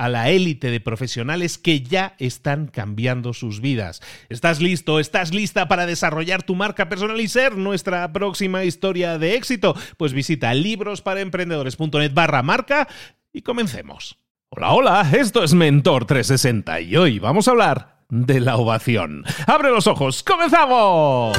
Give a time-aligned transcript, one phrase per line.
[0.00, 4.00] a la élite de profesionales que ya están cambiando sus vidas.
[4.30, 4.98] ¿Estás listo?
[4.98, 9.76] ¿Estás lista para desarrollar tu marca personal y ser nuestra próxima historia de éxito?
[9.98, 12.88] Pues visita librosparaemprendedores.net barra marca
[13.30, 14.16] y comencemos.
[14.48, 19.24] Hola, hola, esto es Mentor 360 y hoy vamos a hablar de la ovación.
[19.46, 20.22] ¡Abre los ojos!
[20.22, 21.36] ¡Comenzamos!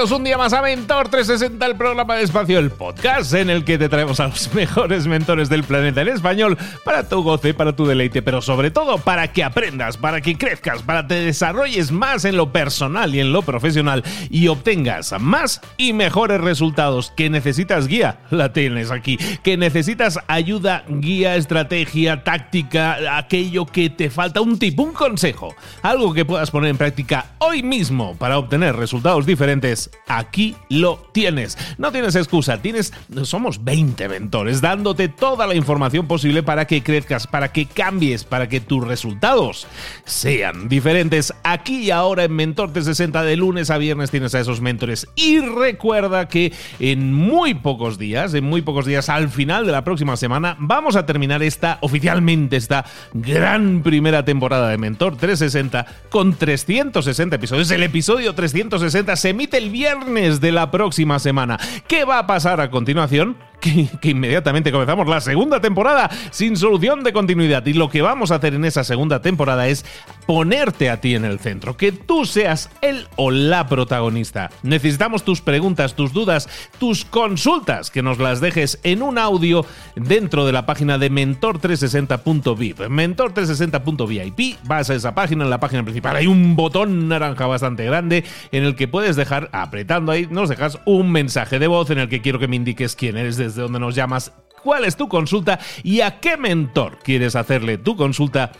[0.00, 3.64] Bienvenidos un día más a Mentor 360, el programa de espacio, el podcast en el
[3.64, 7.76] que te traemos a los mejores mentores del planeta en español para tu goce, para
[7.76, 11.92] tu deleite, pero sobre todo para que aprendas, para que crezcas, para que te desarrolles
[11.92, 17.12] más en lo personal y en lo profesional y obtengas más y mejores resultados.
[17.14, 19.18] Que necesitas guía, la tienes aquí.
[19.42, 26.14] Que necesitas ayuda, guía, estrategia, táctica, aquello que te falta, un tip, un consejo, algo
[26.14, 31.56] que puedas poner en práctica hoy mismo para obtener resultados diferentes, aquí lo tienes.
[31.78, 32.92] No tienes excusa, tienes
[33.22, 38.48] somos 20 mentores dándote toda la información posible para que crezcas, para que cambies, para
[38.48, 39.66] que tus resultados
[40.04, 41.32] sean diferentes.
[41.44, 45.40] Aquí y ahora en Mentor 360 de lunes a viernes tienes a esos mentores y
[45.40, 50.16] recuerda que en muy pocos días, en muy pocos días al final de la próxima
[50.16, 57.36] semana vamos a terminar esta oficialmente esta gran primera temporada de Mentor 360 con 360
[57.36, 61.58] episodios, el episodio 360 se emite el viernes de la próxima semana.
[61.88, 63.38] ¿Qué va a pasar a continuación?
[63.60, 67.64] Que, inmediatamente comenzamos la segunda temporada sin solución de continuidad.
[67.66, 69.84] Y lo que vamos a hacer en esa segunda temporada es
[70.26, 74.50] ponerte a ti en el centro, que tú seas el o la protagonista.
[74.62, 76.48] Necesitamos tus preguntas, tus dudas,
[76.78, 79.66] tus consultas, que nos las dejes en un audio
[79.96, 82.78] dentro de la página de mentor360.vip.
[82.80, 88.24] Mentor360.vip, vas a esa página, en la página principal hay un botón naranja bastante grande
[88.52, 92.08] en el que puedes dejar, apretando ahí, nos dejas un mensaje de voz en el
[92.08, 95.08] que quiero que me indiques quién eres de desde donde nos llamas, cuál es tu
[95.08, 98.52] consulta y a qué mentor quieres hacerle tu consulta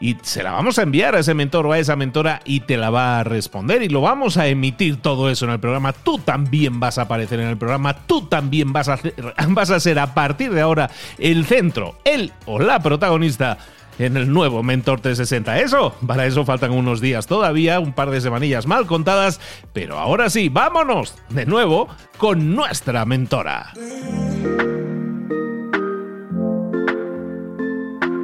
[0.00, 2.76] y se la vamos a enviar a ese mentor o a esa mentora y te
[2.76, 5.92] la va a responder y lo vamos a emitir todo eso en el programa.
[5.92, 8.98] Tú también vas a aparecer en el programa, tú también vas a,
[9.48, 13.58] vas a ser a partir de ahora el centro, el o la protagonista
[13.98, 15.60] en el nuevo Mentor 360.
[15.60, 19.40] Eso, para eso faltan unos días todavía, un par de semanillas mal contadas,
[19.72, 21.88] pero ahora sí, vámonos de nuevo
[22.18, 23.72] con nuestra mentora.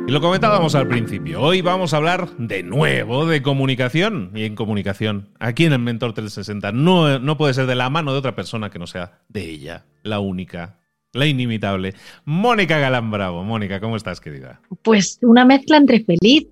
[0.06, 4.56] Y lo comentábamos al principio, hoy vamos a hablar de nuevo de comunicación y en
[4.56, 8.34] comunicación, aquí en el Mentor 360, no, no puede ser de la mano de otra
[8.34, 10.81] persona que no sea de ella, la única,
[11.12, 11.94] la inimitable
[12.24, 13.44] Mónica Galán Bravo.
[13.44, 14.60] Mónica, ¿cómo estás, querida?
[14.82, 16.46] Pues una mezcla entre feliz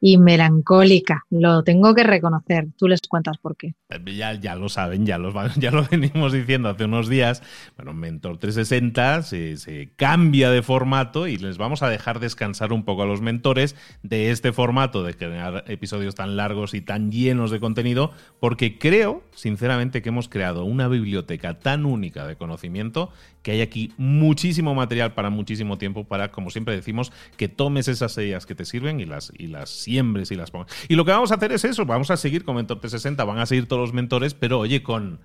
[0.00, 2.68] y melancólica, lo tengo que reconocer.
[2.76, 3.74] Tú les cuentas por qué.
[3.90, 5.18] Eh, ya, ya lo saben, ya,
[5.56, 7.42] ya lo venimos diciendo hace unos días.
[7.76, 12.84] Bueno, Mentor 360 se, se cambia de formato y les vamos a dejar descansar un
[12.84, 17.50] poco a los mentores de este formato de crear episodios tan largos y tan llenos
[17.50, 23.10] de contenido, porque creo, sinceramente, que hemos creado una biblioteca tan única de conocimiento
[23.42, 28.16] que hay aquí muchísimo material para muchísimo tiempo para, como siempre decimos, que tomes esas
[28.18, 30.52] ideas que te sirven y las, y las y las.
[30.88, 33.38] Y lo que vamos a hacer es eso, vamos a seguir con Mentor 360, van
[33.38, 35.20] a seguir todos los mentores, pero oye, con,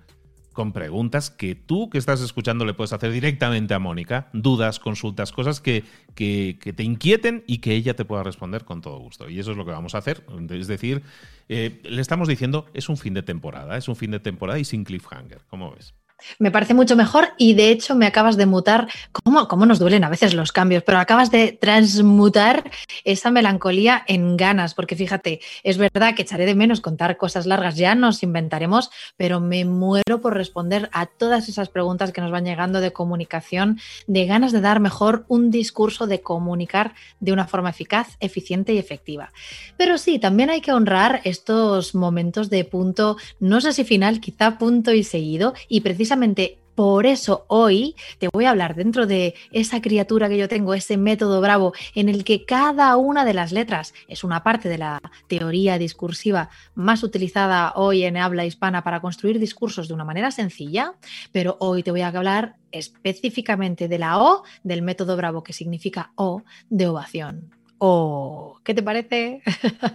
[0.52, 5.30] con preguntas que tú que estás escuchando le puedes hacer directamente a Mónica, dudas, consultas,
[5.30, 5.84] cosas que,
[6.14, 9.28] que, te inquieten y que ella te pueda responder con todo gusto.
[9.28, 10.24] Y eso es lo que vamos a hacer.
[10.50, 11.02] Es decir,
[11.48, 14.64] eh, le estamos diciendo, es un fin de temporada, es un fin de temporada y
[14.64, 15.42] sin cliffhanger.
[15.48, 15.94] ¿Cómo ves?
[16.38, 20.02] Me parece mucho mejor y de hecho me acabas de mutar, ¿cómo, cómo nos duelen
[20.02, 20.82] a veces los cambios?
[20.82, 22.70] Pero acabas de transmutar
[23.04, 27.76] esa melancolía en ganas, porque fíjate, es verdad que echaré de menos contar cosas largas,
[27.76, 32.46] ya nos inventaremos, pero me muero por responder a todas esas preguntas que nos van
[32.46, 37.70] llegando de comunicación, de ganas de dar mejor un discurso, de comunicar de una forma
[37.70, 39.32] eficaz, eficiente y efectiva.
[39.76, 44.56] Pero sí, también hay que honrar estos momentos de punto, no sé si final, quizá
[44.56, 49.34] punto y seguido, y precisamente precisamente por eso hoy te voy a hablar dentro de
[49.50, 53.50] esa criatura que yo tengo, ese método bravo, en el que cada una de las
[53.50, 59.00] letras es una parte de la teoría discursiva más utilizada hoy en habla hispana para
[59.00, 60.92] construir discursos de una manera sencilla,
[61.32, 66.12] pero hoy te voy a hablar específicamente de la O del método bravo, que significa
[66.14, 67.55] O de ovación.
[67.78, 69.42] ¿O qué te parece?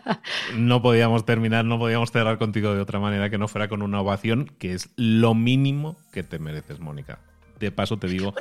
[0.55, 4.01] no podíamos terminar, no podíamos cerrar contigo de otra manera que no fuera con una
[4.01, 7.19] ovación, que es lo mínimo que te mereces, Mónica
[7.65, 8.33] de paso te digo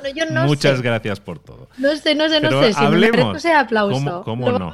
[0.45, 1.67] muchas gracias por todo.
[1.77, 2.73] No sé, no sé, no sé.
[2.73, 3.37] Si hablemos.
[3.37, 4.23] ese aplauso.
[4.23, 4.73] ¿Cómo, no?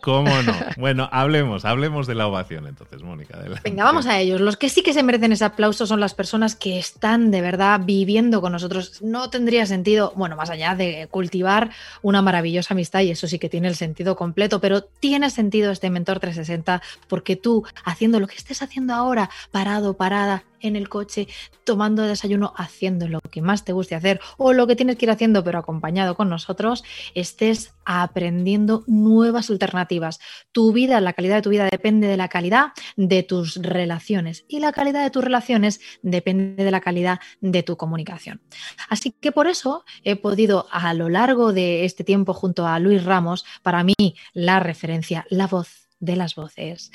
[0.00, 0.52] ¿Cómo no?
[0.76, 3.38] Bueno, hablemos, hablemos de la ovación entonces, Mónica.
[3.64, 4.40] Venga, vamos a ellos.
[4.40, 7.80] Los que sí que se merecen ese aplauso son las personas que están de verdad
[7.84, 9.02] viviendo con nosotros.
[9.02, 11.70] No tendría sentido, bueno, más allá de cultivar
[12.02, 15.90] una maravillosa amistad, y eso sí que tiene el sentido completo, pero tiene sentido este
[15.90, 21.28] Mentor 360 porque tú, haciendo lo que estés haciendo ahora, parado, parada, en el coche,
[21.64, 25.10] tomando desayuno, haciendo lo que más te guste hacer o lo que tienes que ir
[25.10, 30.18] haciendo pero acompañado con nosotros, estés aprendiendo nuevas alternativas.
[30.52, 34.60] Tu vida, la calidad de tu vida depende de la calidad de tus relaciones y
[34.60, 38.40] la calidad de tus relaciones depende de la calidad de tu comunicación.
[38.88, 43.04] Así que por eso he podido a lo largo de este tiempo junto a Luis
[43.04, 43.94] Ramos, para mí
[44.32, 46.90] la referencia, la voz de las voces.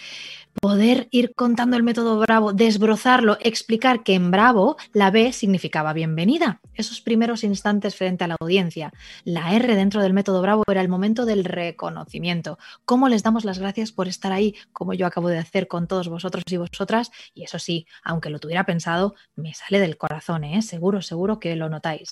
[0.62, 6.62] Poder ir contando el método Bravo, desbrozarlo, explicar que en Bravo la B significaba bienvenida,
[6.74, 8.94] esos primeros instantes frente a la audiencia.
[9.24, 12.60] La R dentro del método Bravo era el momento del reconocimiento.
[12.86, 16.10] ¿Cómo les damos las gracias por estar ahí, como yo acabo de hacer con todos
[16.10, 17.12] vosotros y vosotras?
[17.34, 20.62] Y eso sí, aunque lo tuviera pensado, me sale del corazón, ¿eh?
[20.62, 22.12] seguro, seguro que lo notáis.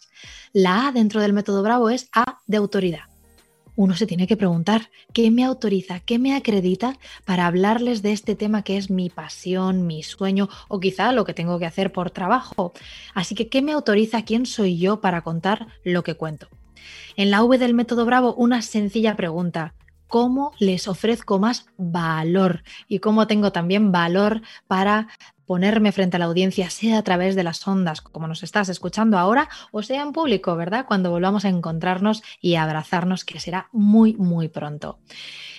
[0.54, 3.09] La A dentro del método Bravo es A de autoridad
[3.80, 8.36] uno se tiene que preguntar, ¿qué me autoriza, qué me acredita para hablarles de este
[8.36, 12.12] tema que es mi pasión, mi sueño o quizá lo que tengo que hacer por
[12.12, 12.74] trabajo?
[13.14, 16.50] Así que, ¿qué me autoriza, quién soy yo para contar lo que cuento?
[17.16, 19.74] En la V del método Bravo, una sencilla pregunta.
[20.08, 22.64] ¿Cómo les ofrezco más valor?
[22.90, 25.08] Y cómo tengo también valor para
[25.50, 29.18] ponerme frente a la audiencia, sea a través de las ondas, como nos estás escuchando
[29.18, 30.86] ahora, o sea en público, ¿verdad?
[30.88, 35.00] Cuando volvamos a encontrarnos y abrazarnos, que será muy, muy pronto.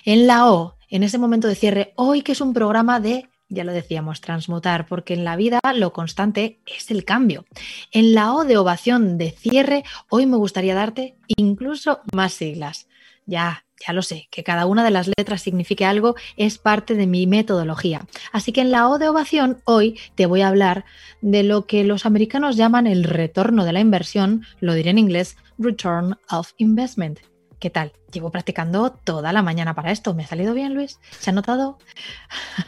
[0.05, 3.65] En la O, en ese momento de cierre, hoy que es un programa de ya
[3.65, 7.43] lo decíamos, transmutar, porque en la vida lo constante es el cambio.
[7.91, 12.87] En la O de ovación de cierre, hoy me gustaría darte incluso más siglas.
[13.25, 17.07] Ya, ya lo sé, que cada una de las letras signifique algo es parte de
[17.07, 18.05] mi metodología.
[18.31, 20.85] Así que en la O de ovación hoy te voy a hablar
[21.21, 25.37] de lo que los americanos llaman el retorno de la inversión, lo diré en inglés,
[25.57, 27.19] Return of Investment.
[27.59, 27.93] ¿Qué tal?
[28.11, 30.15] Llevo practicando toda la mañana para esto.
[30.15, 30.99] ¿Me ha salido bien, Luis?
[31.19, 31.77] ¿Se ha notado?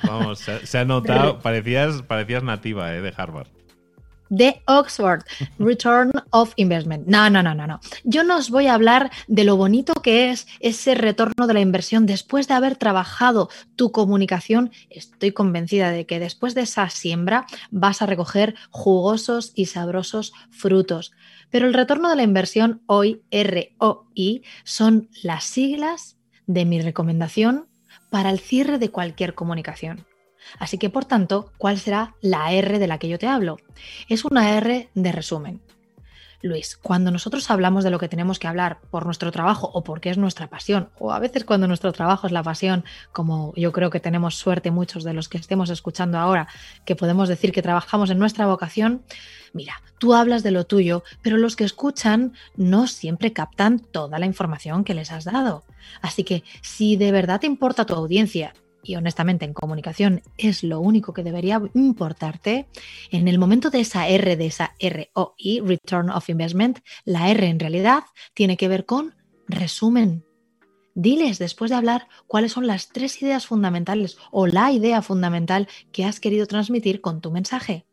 [0.04, 1.40] Vamos, se, ha notado.
[1.40, 3.02] Parecías, parecías nativa ¿eh?
[3.02, 3.48] de Harvard
[4.36, 5.24] de Oxford,
[5.60, 7.08] Return of Investment.
[7.08, 7.80] No, no, no, no, no.
[8.04, 11.60] Yo no os voy a hablar de lo bonito que es ese retorno de la
[11.60, 14.72] inversión después de haber trabajado tu comunicación.
[14.90, 21.12] Estoy convencida de que después de esa siembra vas a recoger jugosos y sabrosos frutos.
[21.52, 27.68] Pero el retorno de la inversión hoy, ROI, son las siglas de mi recomendación
[28.10, 30.06] para el cierre de cualquier comunicación.
[30.60, 33.58] Así que, por tanto, ¿cuál será la R de la que yo te hablo?
[34.10, 35.62] Es una R de resumen.
[36.44, 40.10] Luis, cuando nosotros hablamos de lo que tenemos que hablar por nuestro trabajo o porque
[40.10, 42.84] es nuestra pasión, o a veces cuando nuestro trabajo es la pasión,
[43.14, 46.50] como yo creo que tenemos suerte muchos de los que estemos escuchando ahora,
[46.84, 49.04] que podemos decir que trabajamos en nuestra vocación,
[49.54, 54.26] mira, tú hablas de lo tuyo, pero los que escuchan no siempre captan toda la
[54.26, 55.64] información que les has dado.
[56.02, 60.80] Así que si de verdad te importa tu audiencia y honestamente en comunicación es lo
[60.80, 62.68] único que debería importarte,
[63.12, 67.60] en el momento de esa R, de esa ROI, Return of Investment, la R en
[67.60, 69.16] realidad tiene que ver con
[69.48, 70.26] resumen.
[70.96, 76.06] Diles después de hablar cuáles son las tres ideas fundamentales o la idea fundamental que
[76.06, 77.88] has querido transmitir con tu mensaje.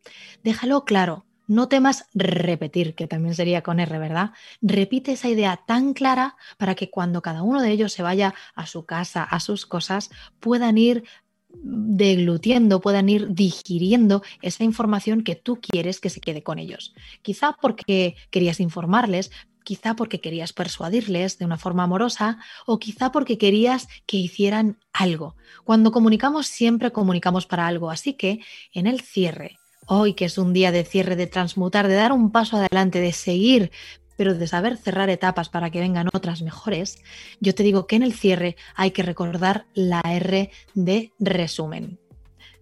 [0.45, 4.31] Déjalo claro, no temas repetir, que también sería con R, ¿verdad?
[4.63, 8.67] Repite esa idea tan clara para que cuando cada uno de ellos se vaya a
[8.67, 11.03] su casa, a sus cosas, puedan ir
[11.49, 16.95] deglutiendo, puedan ir digiriendo esa información que tú quieres que se quede con ellos.
[17.21, 19.33] Quizá porque querías informarles,
[19.65, 25.35] quizá porque querías persuadirles de una forma amorosa o quizá porque querías que hicieran algo.
[25.65, 28.39] Cuando comunicamos siempre comunicamos para algo, así que
[28.73, 29.59] en el cierre
[29.91, 33.13] hoy que es un día de cierre, de transmutar, de dar un paso adelante, de
[33.13, 33.73] seguir,
[34.17, 37.03] pero de saber cerrar etapas para que vengan otras mejores,
[37.41, 41.99] yo te digo que en el cierre hay que recordar la R de resumen.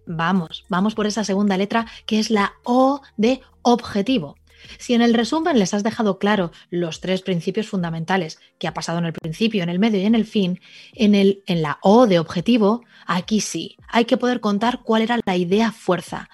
[0.07, 4.37] Vamos, vamos por esa segunda letra que es la O de objetivo.
[4.79, 8.97] Si en el resumen les has dejado claro los tres principios fundamentales que ha pasado
[8.97, 10.59] en el principio, en el medio y en el fin,
[10.93, 15.19] en, el, en la O de objetivo, aquí sí, hay que poder contar cuál era
[15.25, 16.29] la idea fuerza,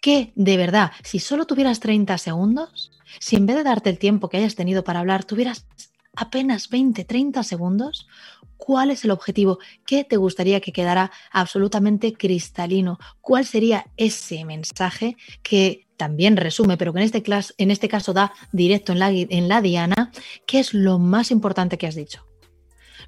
[0.00, 4.28] que de verdad, si solo tuvieras 30 segundos, si en vez de darte el tiempo
[4.28, 5.66] que hayas tenido para hablar, tuvieras
[6.14, 8.06] apenas 20, 30 segundos,
[8.56, 9.58] ¿cuál es el objetivo?
[9.86, 12.98] ¿Qué te gustaría que quedara absolutamente cristalino?
[13.20, 17.22] ¿Cuál sería ese mensaje que también resume, pero que en este,
[17.58, 20.12] este caso da directo en la, en la diana?
[20.46, 22.26] ¿Qué es lo más importante que has dicho?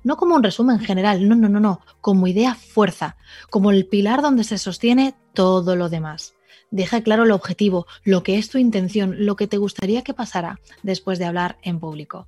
[0.04, 3.16] no como un resumen general, no, no, no, no, como idea fuerza,
[3.50, 6.34] como el pilar donde se sostiene todo lo demás.
[6.72, 10.58] Deja claro el objetivo, lo que es tu intención, lo que te gustaría que pasara
[10.82, 12.26] después de hablar en público.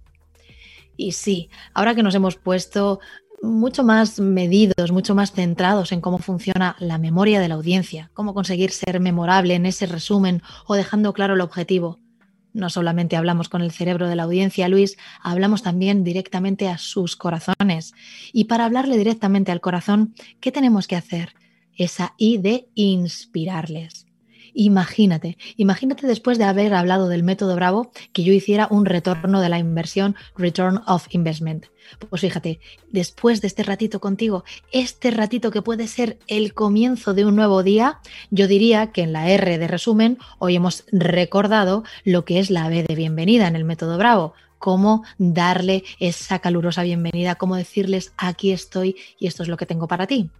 [0.98, 3.00] Y sí, ahora que nos hemos puesto
[3.42, 8.34] mucho más medidos, mucho más centrados en cómo funciona la memoria de la audiencia, cómo
[8.34, 11.98] conseguir ser memorable en ese resumen o dejando claro el objetivo.
[12.52, 17.16] No solamente hablamos con el cerebro de la audiencia, Luis, hablamos también directamente a sus
[17.16, 17.94] corazones.
[18.34, 21.34] Y para hablarle directamente al corazón, ¿qué tenemos que hacer?
[21.76, 24.03] Esa I de inspirarles.
[24.54, 29.48] Imagínate, imagínate después de haber hablado del método Bravo que yo hiciera un retorno de
[29.48, 31.66] la inversión, return of investment.
[32.08, 37.24] Pues fíjate, después de este ratito contigo, este ratito que puede ser el comienzo de
[37.24, 37.98] un nuevo día,
[38.30, 42.68] yo diría que en la R de resumen hoy hemos recordado lo que es la
[42.68, 44.34] B de bienvenida en el método Bravo
[44.64, 49.88] cómo darle esa calurosa bienvenida, cómo decirles aquí estoy y esto es lo que tengo
[49.88, 50.30] para ti.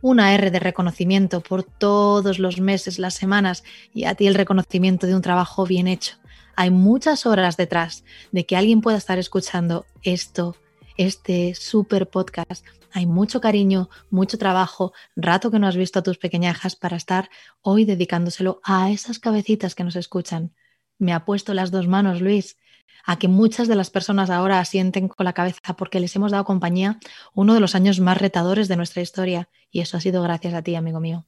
[0.00, 5.08] Una R de reconocimiento por todos los meses, las semanas y a ti el reconocimiento
[5.08, 6.14] de un trabajo bien hecho.
[6.54, 10.54] Hay muchas horas detrás de que alguien pueda estar escuchando esto,
[10.96, 12.64] este super podcast.
[12.92, 17.30] Hay mucho cariño, mucho trabajo, rato que no has visto a tus pequeñajas para estar
[17.62, 20.52] hoy dedicándoselo a esas cabecitas que nos escuchan.
[21.00, 22.58] Me ha puesto las dos manos, Luis,
[23.04, 26.44] a que muchas de las personas ahora asienten con la cabeza porque les hemos dado
[26.44, 26.98] compañía
[27.34, 30.62] uno de los años más retadores de nuestra historia y eso ha sido gracias a
[30.62, 31.24] ti, amigo mío.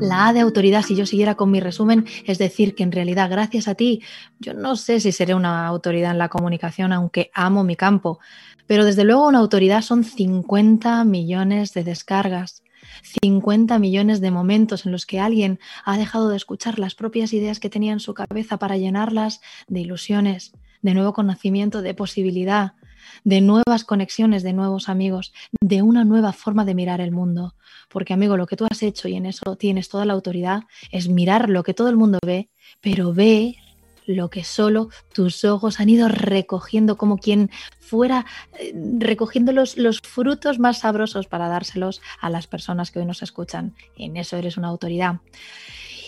[0.00, 3.28] La A de autoridad, si yo siguiera con mi resumen, es decir, que en realidad
[3.28, 4.00] gracias a ti,
[4.38, 8.20] yo no sé si seré una autoridad en la comunicación, aunque amo mi campo,
[8.68, 12.62] pero desde luego una autoridad son 50 millones de descargas,
[13.02, 17.60] 50 millones de momentos en los que alguien ha dejado de escuchar las propias ideas
[17.60, 20.52] que tenía en su cabeza para llenarlas de ilusiones,
[20.82, 22.74] de nuevo conocimiento, de posibilidad,
[23.24, 27.54] de nuevas conexiones, de nuevos amigos, de una nueva forma de mirar el mundo.
[27.88, 31.08] Porque amigo, lo que tú has hecho y en eso tienes toda la autoridad es
[31.08, 33.56] mirar lo que todo el mundo ve, pero ve
[34.14, 37.50] lo que solo tus ojos han ido recogiendo como quien
[37.80, 38.26] fuera
[38.58, 43.22] eh, recogiendo los, los, frutos más sabrosos para dárselos a las personas que hoy nos
[43.22, 43.74] escuchan.
[43.96, 45.20] En eso eres una autoridad.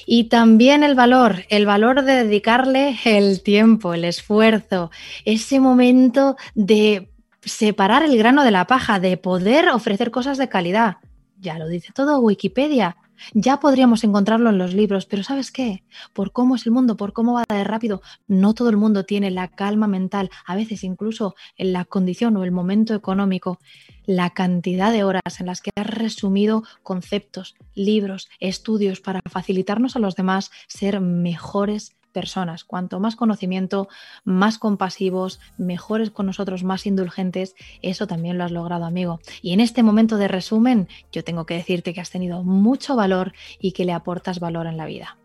[0.07, 4.91] Y también el valor, el valor de dedicarle el tiempo, el esfuerzo,
[5.25, 7.11] ese momento de
[7.43, 10.97] separar el grano de la paja, de poder ofrecer cosas de calidad.
[11.39, 12.97] Ya lo dice todo Wikipedia
[13.35, 15.85] Ya podríamos encontrarlo en los libros, pero ¿sabes qué?
[16.13, 19.31] Por cómo es el mundo, por cómo va de rápido, no todo el mundo tiene
[19.31, 23.59] la calma mental, a veces incluso en la condición o el momento económico,
[24.07, 30.01] la cantidad de horas en las que has resumido conceptos, libros, estudios para facilitarnos a
[30.01, 32.65] los demás ser mejores personas.
[32.65, 33.89] Cuanto más conocimiento,
[34.25, 39.21] más compasivos, mejores con nosotros, más indulgentes, eso también lo has logrado, amigo.
[39.43, 43.33] Y en este momento de resumen, yo tengo que decirte que has tenido mucho valor
[43.59, 45.17] y que le aportas valor en la vida.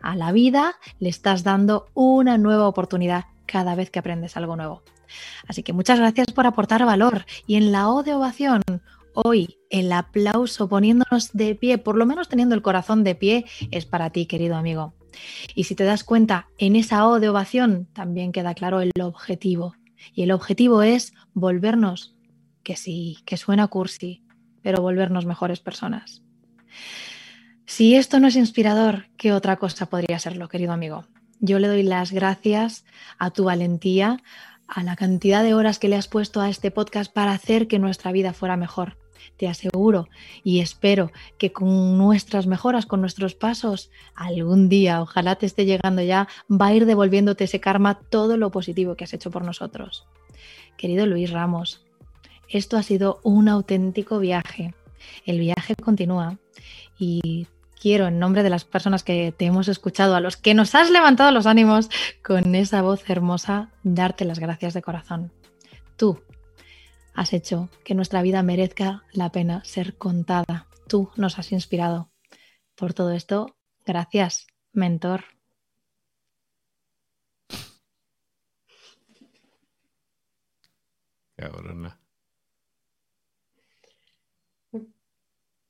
[0.00, 4.82] A la vida le estás dando una nueva oportunidad cada vez que aprendes algo nuevo.
[5.46, 8.62] Así que muchas gracias por aportar valor y en la O de ovación
[9.14, 13.84] Hoy el aplauso poniéndonos de pie, por lo menos teniendo el corazón de pie, es
[13.84, 14.94] para ti, querido amigo.
[15.54, 19.74] Y si te das cuenta, en esa O de ovación también queda claro el objetivo.
[20.14, 22.16] Y el objetivo es volvernos,
[22.62, 24.22] que sí, que suena cursi,
[24.62, 26.22] pero volvernos mejores personas.
[27.66, 31.06] Si esto no es inspirador, ¿qué otra cosa podría serlo, querido amigo?
[31.40, 32.84] Yo le doy las gracias
[33.18, 34.22] a tu valentía,
[34.68, 37.78] a la cantidad de horas que le has puesto a este podcast para hacer que
[37.78, 39.01] nuestra vida fuera mejor
[39.36, 40.08] te aseguro
[40.44, 46.02] y espero que con nuestras mejoras, con nuestros pasos, algún día, ojalá te esté llegando
[46.02, 50.06] ya, va a ir devolviéndote ese karma todo lo positivo que has hecho por nosotros.
[50.76, 51.84] Querido Luis Ramos,
[52.48, 54.74] esto ha sido un auténtico viaje.
[55.24, 56.38] El viaje continúa
[56.98, 57.46] y
[57.80, 60.90] quiero, en nombre de las personas que te hemos escuchado, a los que nos has
[60.90, 61.88] levantado los ánimos
[62.22, 65.32] con esa voz hermosa, darte las gracias de corazón.
[65.96, 66.20] Tú,
[67.14, 70.68] has hecho que nuestra vida merezca la pena ser contada.
[70.88, 72.10] Tú nos has inspirado.
[72.74, 75.24] Por todo esto, gracias, mentor.
[81.36, 81.98] Cabrona.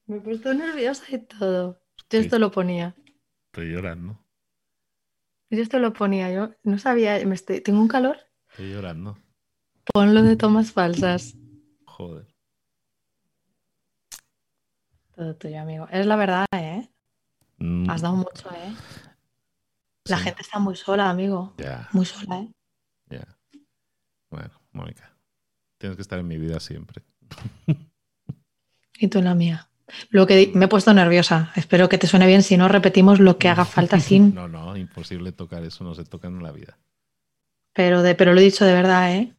[0.07, 1.81] Me he puesto nerviosa y todo.
[2.11, 2.95] Yo esto lo ponía.
[3.47, 4.23] Estoy llorando.
[5.49, 6.31] Yo esto lo ponía.
[6.31, 7.25] Yo no sabía.
[7.25, 7.61] Me estoy...
[7.61, 8.19] Tengo un calor.
[8.51, 9.17] Estoy llorando.
[9.93, 11.35] Ponlo de tomas falsas.
[11.85, 12.27] Joder.
[15.15, 15.87] Todo tuyo, amigo.
[15.91, 16.89] Es la verdad, ¿eh?
[17.59, 18.73] Mm, Has dado mucho, ¿eh?
[20.07, 21.55] La sí, gente está muy sola, amigo.
[21.59, 22.49] Ya, Muy sola, ¿eh?
[23.11, 23.39] ya.
[24.31, 25.15] Bueno, Mónica,
[25.79, 27.03] tienes que estar en mi vida siempre.
[28.99, 29.69] Y tú en la mía.
[30.09, 31.53] Lo que me he puesto nerviosa.
[31.55, 32.43] Espero que te suene bien.
[32.43, 34.35] Si no, repetimos lo que haga falta sin.
[34.35, 36.79] No, no, imposible tocar eso, no se toca en la vida.
[37.75, 39.35] Pero, de, pero lo he dicho de verdad, ¿eh?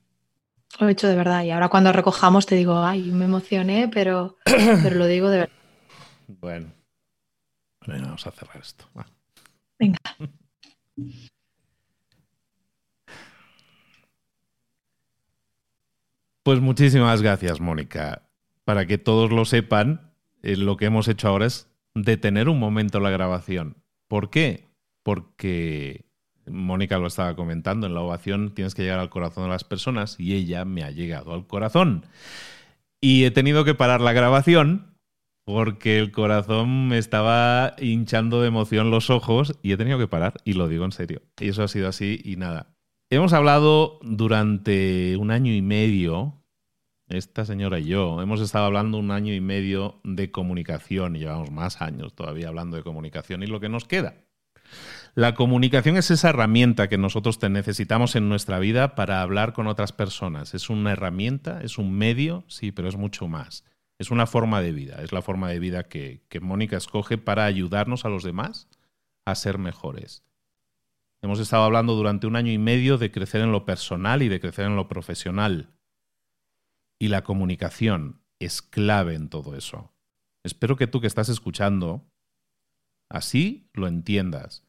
[0.79, 1.43] Lo he dicho de verdad.
[1.43, 5.55] Y ahora cuando recojamos te digo, ay, me emocioné, pero, pero lo digo de verdad.
[6.27, 6.73] Bueno,
[7.85, 8.85] bueno, vamos a cerrar esto.
[8.97, 9.05] va.
[9.77, 9.97] Venga.
[16.43, 18.29] Pues muchísimas gracias, Mónica.
[18.65, 22.99] Para que todos lo sepan, eh, lo que hemos hecho ahora es detener un momento
[22.99, 23.83] la grabación.
[24.07, 24.69] ¿Por qué?
[25.03, 26.05] Porque
[26.47, 30.19] Mónica lo estaba comentando, en la ovación tienes que llegar al corazón de las personas
[30.19, 32.05] y ella me ha llegado al corazón.
[33.01, 34.93] Y he tenido que parar la grabación
[35.45, 40.35] porque el corazón me estaba hinchando de emoción los ojos y he tenido que parar,
[40.45, 41.21] y lo digo en serio.
[41.39, 42.73] Y eso ha sido así y nada.
[43.09, 46.41] Hemos hablado durante un año y medio,
[47.07, 51.51] esta señora y yo, hemos estado hablando un año y medio de comunicación y llevamos
[51.51, 54.15] más años todavía hablando de comunicación y lo que nos queda.
[55.15, 59.93] La comunicación es esa herramienta que nosotros necesitamos en nuestra vida para hablar con otras
[59.93, 60.55] personas.
[60.55, 63.63] Es una herramienta, es un medio, sí, pero es mucho más.
[63.99, 67.45] Es una forma de vida, es la forma de vida que, que Mónica escoge para
[67.45, 68.67] ayudarnos a los demás
[69.23, 70.23] a ser mejores.
[71.21, 74.39] Hemos estado hablando durante un año y medio de crecer en lo personal y de
[74.39, 75.75] crecer en lo profesional.
[76.99, 79.93] Y la comunicación es clave en todo eso.
[80.43, 82.03] Espero que tú que estás escuchando,
[83.09, 84.65] así lo entiendas.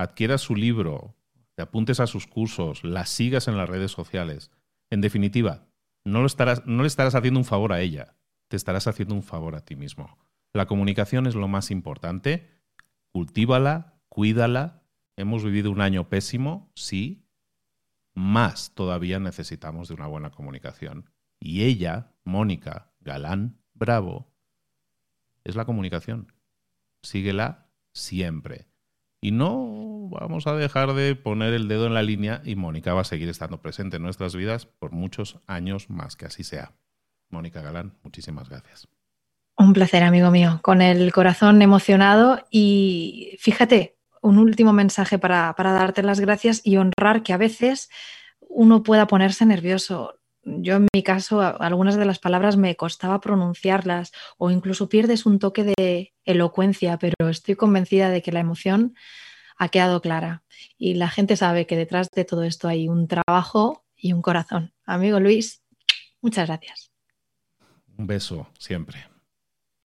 [0.00, 1.14] Adquieras su libro,
[1.54, 4.50] te apuntes a sus cursos, la sigas en las redes sociales.
[4.88, 5.66] En definitiva,
[6.04, 8.16] no, no le estarás haciendo un favor a ella,
[8.48, 10.16] te estarás haciendo un favor a ti mismo.
[10.54, 12.48] La comunicación es lo más importante.
[13.12, 14.84] Cultívala, cuídala.
[15.18, 17.26] Hemos vivido un año pésimo, sí.
[18.14, 21.10] Más todavía necesitamos de una buena comunicación.
[21.38, 24.32] Y ella, Mónica Galán Bravo,
[25.44, 26.32] es la comunicación.
[27.02, 28.69] Síguela siempre.
[29.20, 33.02] Y no vamos a dejar de poner el dedo en la línea y Mónica va
[33.02, 36.72] a seguir estando presente en nuestras vidas por muchos años más, que así sea.
[37.28, 38.88] Mónica Galán, muchísimas gracias.
[39.56, 45.72] Un placer, amigo mío, con el corazón emocionado y fíjate, un último mensaje para, para
[45.72, 47.90] darte las gracias y honrar que a veces
[48.40, 50.19] uno pueda ponerse nervioso.
[50.42, 55.38] Yo en mi caso, algunas de las palabras me costaba pronunciarlas o incluso pierdes un
[55.38, 58.94] toque de elocuencia, pero estoy convencida de que la emoción
[59.58, 60.42] ha quedado clara
[60.78, 64.72] y la gente sabe que detrás de todo esto hay un trabajo y un corazón.
[64.84, 65.62] Amigo Luis,
[66.22, 66.90] muchas gracias.
[67.98, 69.09] Un beso siempre.